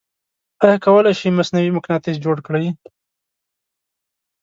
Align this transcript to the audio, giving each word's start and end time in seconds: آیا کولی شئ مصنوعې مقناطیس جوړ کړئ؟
آیا 0.63 0.77
کولی 0.85 1.13
شئ 1.19 1.29
مصنوعې 1.37 1.75
مقناطیس 1.77 2.17
جوړ 2.25 2.37
کړئ؟ 2.47 2.65